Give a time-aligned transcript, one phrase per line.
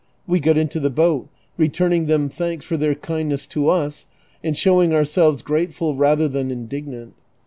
[0.27, 4.07] AVe got into the boat, returning them thanks for their kindness to us,
[4.43, 7.13] and showing ourselves grateful rather than indig nant.